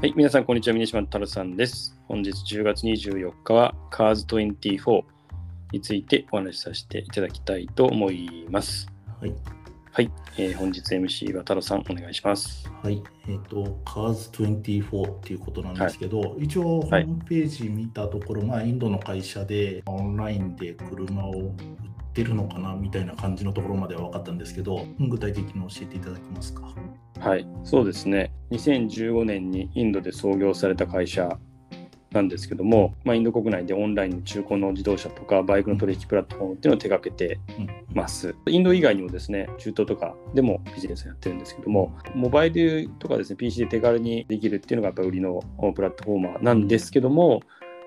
[0.00, 0.74] はい、皆さん、こんにちは。
[0.74, 1.98] 峰島太郎さんです。
[2.06, 5.02] 本日10月24日は Cars24
[5.72, 8.86] についてお話しさせていただきたいと思います。
[9.20, 9.34] はい。
[9.90, 12.70] はい、えー本日 MC は太郎さん、お願いします。
[12.80, 13.02] はい。
[13.28, 21.54] えっ、と、Cars24 っていうことなんですけど、一応、ホはいームページ見たところ、まあ、インドの会社でオンラインで車を売
[22.18, 26.74] ってるのかなみたいな感じのところまでは分かったんですけど、具体的に教えていただけますか？
[27.20, 28.32] はい、そうですね。
[28.50, 31.38] 2015年にインドで創業された会社
[32.10, 37.38] なんですけども、まあ、インド国内でオンラインの中古の自動車とかバイクの取引プラットフォームっていうのを手掛けて
[37.92, 38.34] ます。
[38.48, 45.40] インド以外にもですね、中東とかでもビジネスやってるんですけども、モバイルとかですね、PC で手軽にできるっていうのがやっぱ売りの
[45.74, 47.42] プラットフォーマーなんですけども、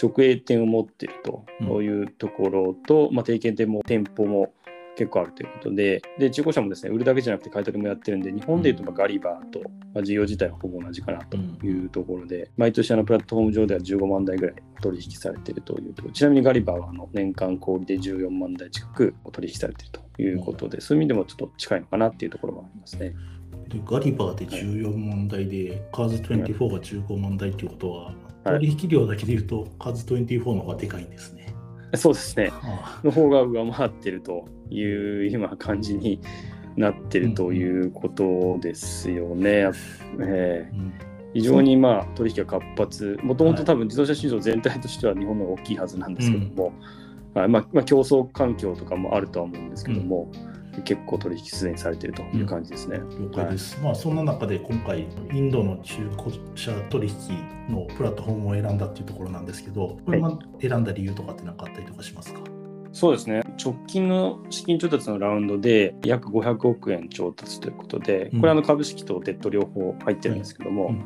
[0.00, 1.84] 直営店を持っているとうん。
[1.84, 4.52] いうところと、まあ、定期店も店舗も
[4.96, 9.60] 結構あるということで、で中古車もですね、売るだけじゃなくて買い取りもやってるんで、日本でいうとまあガリバーと、
[9.92, 23.14] まあ、事業自体はほぼ同じかなというところで、毎年あのプラットフォーム上では15万台ぐらい取引されているというと、ちなみにガリバーはあの年間小売で14万台近く取引されているということで、そういう意味でもちょっと近いのかなっていうところはありますね。
[23.68, 28.04] でガリバーで14万台で、Cars24 が15万台っていうことは、
[28.44, 28.68] はい。
[28.68, 31.54] 取引量だけで言うと、Cars24 の方がでかいんですね。
[31.96, 32.50] そうですね。
[32.52, 33.00] あ。
[33.04, 36.20] の方が上回ってるという今感じに
[36.76, 39.50] なってるということですよね。
[39.50, 40.92] えーあうん。
[41.34, 46.72] 非常にまあ取引が活発、もともと多分自動車市場全体としては日本の方が大きいはずなんですけども、
[47.34, 47.48] はい。
[47.48, 50.30] まあまあ、競争環境とかもあるとは思うんですけども、
[50.82, 52.98] 結構取引すでにされているという感じですね。
[52.98, 53.78] 了解です。
[53.82, 62.40] まあそんな中で今回インドの中古車取引のプラットフォームを選んだっていうところなんですけど、これまあ選んだ理由とかって何かあったりとかしますか？
[62.92, 71.04] そうですね直近の資金調達のラウンドで約500億円調達ということで、うんこれあの株式とデッド両方入ってるんですけども、うん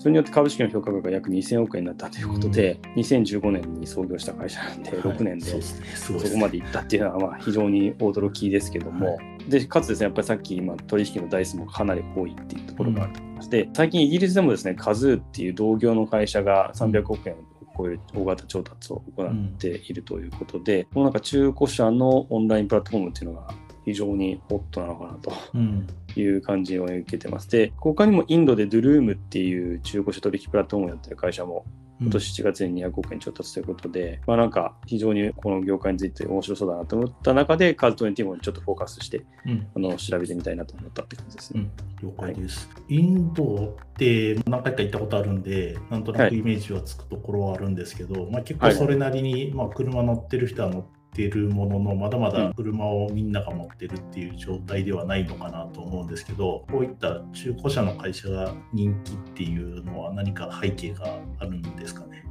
[0.00, 5.00] それによって株式の評価額が約2000億円になったということで、2015年に創業した会社なんで、はい。
[5.00, 17.38] 6年でそこまでいったっていうのはまあ非常に驚きですけども、でかつですねやっぱりさっき今取引の台数もかなり多いっていうところがあると思います、で最近イギリスでもですねカズーっていう同業の会社が300億円を
[17.76, 23.52] 超える大型調達を行っているということで、このなんか中古車のオンラインプラットフォームっていうのが
[23.84, 25.32] 非常にホットなのかなと。
[25.54, 25.86] うん。
[26.18, 27.50] いう感じを受けてます。
[27.50, 31.64] で、他にもインドでドゥルームっていう中古車取引プラットフォームをやってる会社も
[32.00, 39.66] 今年7月に200億円調達ということで、まあなんか非常にこの業界について面白そうだなと思った中で、カーズ24にちょっとフォーカスしてうん。
[39.74, 41.68] あの調べてみたいなと思ったって感じですね。
[42.02, 62.24] うん、了解です、インドって何回か行ったことあるんで、なんとなくイメージはつくところはあるんですけど、まあ、結構それなりに、まあ、車乗ってる人は乗ってるものの、まだまだ車をみんなが持ってるっていう状態ではないのかなと思うんですけど、こういった中古車の会社が人気っていうのは何か背景があるんですかね？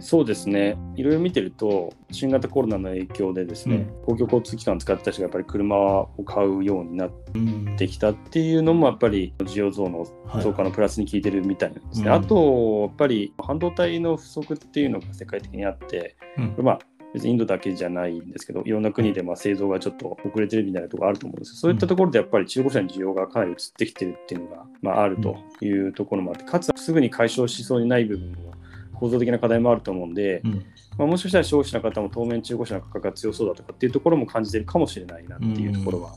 [0.00, 12.06] そうですね、いろいろ見てると、新型コロナの影響でですね、公共交通機関を使ってた人がやっぱり車を買うようになっうんてきたっていうのも、やっぱり需要増のはい増加のプラスに効いてるみたいなんですね。
[12.06, 12.12] うん。
[12.12, 16.64] あと、やっぱり半導体の不足っていうのが世界的にあって、うん。
[16.64, 16.78] まあ、
[17.14, 28.52] 別にインドだけじゃないんですけど、いろんな国でまあ製造がちょっと遅れてるみたいなところあると思うんですそういったところでやっぱり中古車に需要がかなり移ってきてるっていうのが、まあ、あるというところもあって、かつすぐに解消しそうにない部分も
[28.94, 30.64] 構造的な課題もあると思うんで、うん。
[30.98, 36.14] まあ、もしかしたら消費者の方も当面中古車の価格が強そうだとかっていうところも感じてるかもしれないなっていうところは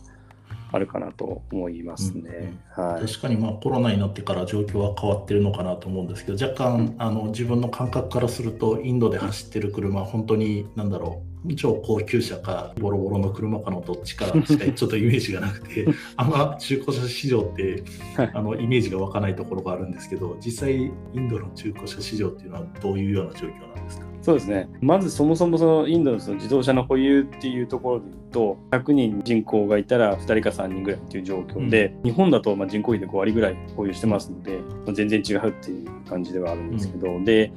[0.72, 2.58] あるかなと思いますね。
[2.76, 3.06] はい。
[3.06, 17.84] 確かにまあコロナになってから状況は変わってるのかなと思うんですけど若干あの自分の感覚からするとインドで走ってる車は本当に何だろう超高級車かボロボロの車かのどっちかしかちょっとイメージがなくて あんま中古車市場って
[18.16, 24.11] はいあのイメージが湧かないところがあるんですけど実際インドの中古車市場っていうのはどういうような状況なんですか？
[24.22, 24.70] そうですね。
[24.82, 37.51] まずそもそもそのインドのその自動車の保有っていうところで言うと、100人人口がいたら2人か3人ぐらいっていう状況で、日本だとまあ人口比で5割ぐらい保有してますので、まあ全然違うっていう感じではあるんですけど、で、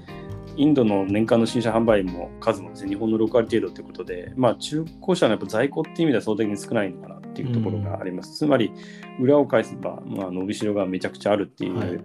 [0.56, 8.38] インドの年間の新車販売も数もですね、日本の6割程度ということで、まあ中古車のやっぱ在庫っていう意味では相対的に少ないのかなっていうところがあります。
[8.38, 8.72] つまり、
[9.20, 11.90] 裏を返せば、まあ、伸びしろがめちゃくちゃあるっていはい。
[11.90, 12.04] う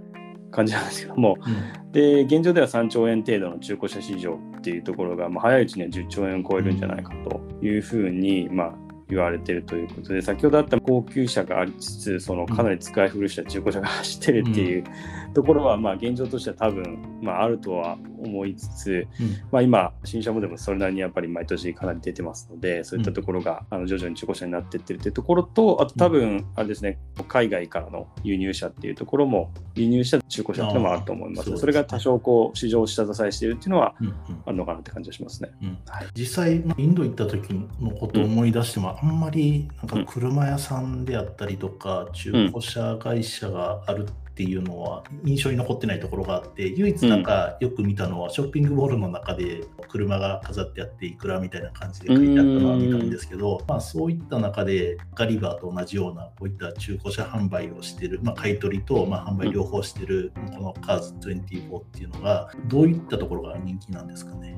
[0.51, 1.92] 感じなんですけども、うん。
[1.92, 8.73] で現状では3兆円程度の中古車市場っていうところが、まあ、早いうちには10兆円を超えるんじゃないかというふうに、まあ、
[9.09, 14.83] 言われてるということで先ほどあった高級車がありつつそのかなり使い古した中古車が走ってるっていう
[15.33, 19.27] ところは、まあ、現状としては多分、まあ、あるとは思いつつ、うん。
[19.51, 31.45] まあ、今、新車モデルもそれなりにやっぱり毎年かなり出てますので、そういったところが、あの徐々に中古車になっていってるっていうところと、あと多分、あれですね、海外からの輸入車っていうところも、輸入した中古車っていうのもあると思います。
[31.45, 31.57] そね。
[31.57, 34.16] それが多少こう市場を下支えしているっていうのはうんうん。
[34.45, 35.50] あるのかなって感じがしますね。
[35.62, 36.07] うんはい。
[36.13, 44.07] 実際、インド行った時のことを思い出しても、あんまりなんか車屋さんであったりとか、中古車会社がある
[44.39, 64.56] っていうのは印象に残ってないところがあって、唯一なんかよく見たのは、ショッピングモールの中で車が飾ってあっていくらみたいな感じで書いてあったのは見たんですけど、まあ、そういった中で、ガリバーと同じようなこういった中古車販売をしてる、まあ、買い取りとまあ販売両方してるこのカーズ24っていうのが、どういったところが人気なんですかね？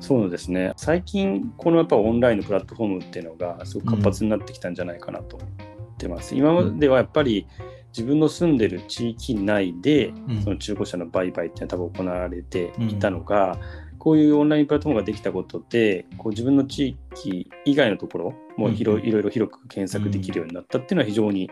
[0.00, 0.72] そうですね。
[0.76, 5.48] 最近このやっぱオンラインのプラットフォームっていうのがすごく活発になってきたんじゃないかなと思っ
[5.96, 7.46] てます、今まではやっぱり
[7.90, 10.42] 自分の住んでる地域内でうん。
[10.42, 13.58] その中古車の売買っていうのは多分行われていたのが、
[13.98, 19.00] こういうオンラインプラットフォームができたことでこう自分の地域以外のところもいろうん。
[19.04, 21.50] いろ広く検索できるようになったっていうのは非常に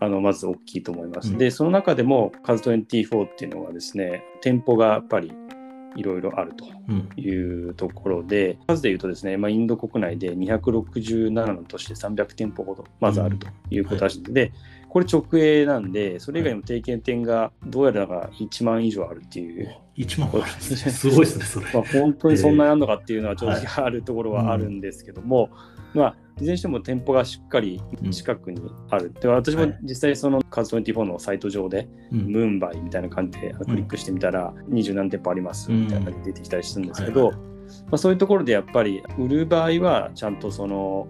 [0.00, 1.30] あのまず大きいと思います。
[1.30, 1.38] うん。
[1.38, 5.32] でその中でもカズ24っていうのはですね店舗がやっぱり
[5.96, 7.08] いろいろあるとうん。
[7.16, 14.22] いうところで、数で言うとですね、まあ、インド国内で267の都市で300店舗ほどまずあるということらしい。
[14.22, 14.52] ので、
[14.96, 20.90] これ直営なんで、それ以外にも定型店がどうやらなんか1万以上あるっていう、1万あるんですね。
[20.90, 21.66] すごいですね、それ。
[21.74, 25.50] まあ、本当にそんなにあるのかっていうのは正直あるところはあるんですけども、
[25.92, 29.12] まあ、いずれにしても店舗がしっかり近くにある。
[29.20, 29.78] で私もはい。
[29.82, 32.18] 実際そのカズ24のサイト上で、うん。
[32.28, 37.46] ムーンバイみたいな感じでクリックしてみたら、二十何店舗ありますみたいなのが出てきたりするんですけど、はいはい。
[37.46, 41.06] まあ、そういうところでやっぱり売る場合はちゃんとその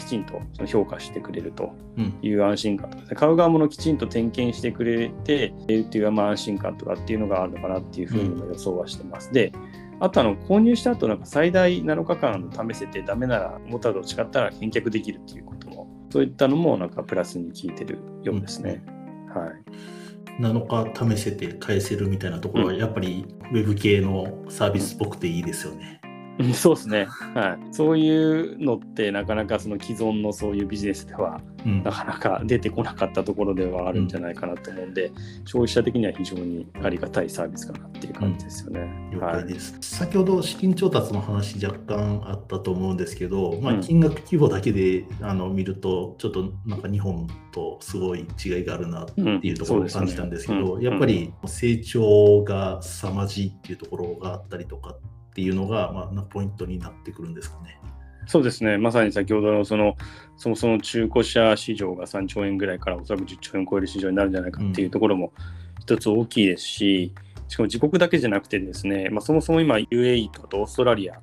[0.00, 9.32] きちんとその評価してくれるとうんいう安心感とかですね買う側ものきちんと点検してくれてっていうまあ安心感とかっていうのがあるのかなっていうふうにも予想はしてます。
[9.32, 9.52] で
[10.00, 18.82] あとあの購入した後なんか最大7日間試せてダメならモタと違ったら返却できるっていうこともそういったのもなんかプラスに効いてるようですね。
[19.28, 20.00] はい
[20.40, 25.99] 7日試せて返せるみたいなところは、うんやっぱりウェブ系のサービスっぽくていいですよね。
[26.40, 27.74] うんそうですね、はい。
[27.74, 31.82] そういうのってなかなかその既存のそういうビジネスではうん。
[31.82, 35.12] なかなか出てこなかったところではあるんじゃないかなと思うんで、
[35.44, 38.88] 消費者的には非常にありがたいサービスかなっていう感じですよね。
[39.12, 39.34] 了はい。
[39.42, 43.80] 解です、先ほど資金調達の話若干あったと思うんですけど、まあ、うん。
[43.80, 50.92] 金額規模だけで、あの見るとちょっとなんか日本とすごい違いがあるなってうんいうところを感じたんですけど、そうですねうん。
[50.92, 54.96] やっぱり成長が凄まじいっていうところがあったりとか
[55.30, 57.80] っていうのが、まあ、ポイントになってくるんですかね。
[58.26, 59.96] そうですね、まさに先ほどのその
[60.36, 65.32] そもそも中古車市場が3兆円ぐらいからおそらく10兆円を超える市場になるんじゃないかっていうところも
[65.80, 67.12] 一つ大きいですし、
[67.48, 71.20] しかも自国だけじゃなくてですね、まあ、そもそも今 UAE とオーストラリア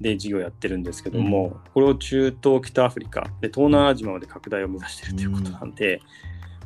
[0.00, 6.02] で事業やってるんですけども、これを中東、北アフリカで東南アジアまで拡大を目指しているということなんで、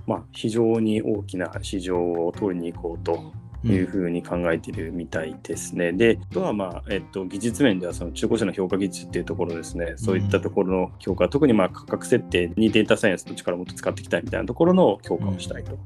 [0.08, 3.32] まあ、非常に大きな市場を取りに行こうと
[3.64, 5.92] いうふうに考えているみたいですね。
[5.92, 15.78] で、あとは、まあえっと、技術面ではその中古車の評価技術っていうところですね、そういったところの強化、特にまあ価格設定にデータサイエンスの力をもっと使っていきたいみたいなところの強化をしたいと。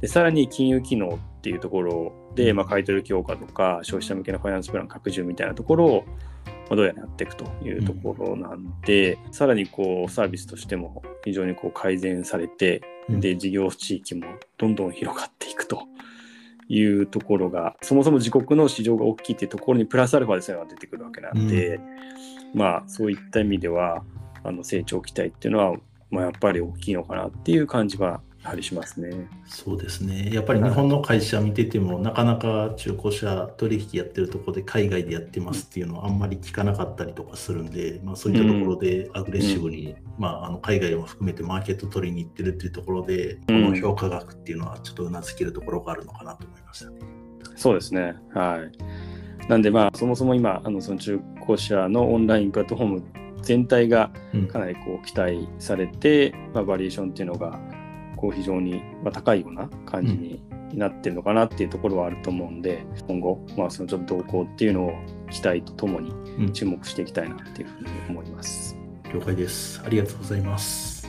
[0.00, 6.04] でさらに金融機能っていうところで、まあ、買い取り強化とか消費者向けのファイナンスプラン拡充みたいなところを、
[6.68, 13.20] まあ、どうやらやっていくというところなんで、さらにこうサービスとしても非常にこう改善されて、うん。
[13.20, 14.26] で事業地域も
[14.58, 15.53] どんどん広がってい
[16.68, 21.80] いうところがそもそも自国の市場が大きいっていうところにプラスアルファでそういうのが出てくるわけなんで、
[22.54, 24.02] まあそういった意味では
[24.42, 25.76] あの成長期待っていうのは、
[26.10, 29.26] まあ、やっぱり大きいのかなっていう感じはやはりしますね。
[29.46, 30.28] そうですね。
[30.30, 46.98] やっぱり日本の会社見てても、なかなか中古車取引やってるところで海外でやってますっていうのはあんまり聞かなかったりとかするんで、まあ、そういったところでアグレッシブに、まあ、あの海外も含めてマーケット取りに行ってるっていうところで、この評価額っていうのはちょっとうなずけるところがあるのかなと思いましたね。
[47.56, 48.14] そうですね。
[48.34, 49.48] はい。
[49.48, 53.02] なんでまあそもそも今あのその中古車のオンラインプラットフォーム
[53.42, 57.60] 全体がうんかなりこう期待されて、まあ、バリエーションっていうのが
[58.24, 64.94] こう非常にまあ高いような感じになってるのかなっていうところはあると思うんで、今後、まあ、そのちょっと動向っていうのを
[65.30, 68.74] 期待とともにうん注目していきたいなっていうふうに思います。
[69.12, 69.82] 了解です。
[69.84, 71.06] ありがとうございます。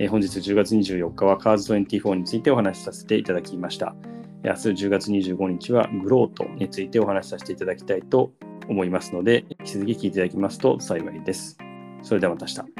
[0.00, 3.94] えー本日10月24日はカーズ24についてお話しさせていただきました。
[4.44, 8.32] えー明日10月25日はグロートについてお話しさせていただきたいと
[8.66, 11.58] 思いますので、引き続き聞いていただきますと幸いです。
[12.02, 12.77] それではまた明日。